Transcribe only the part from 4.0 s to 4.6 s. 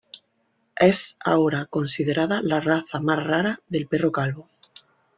calvo.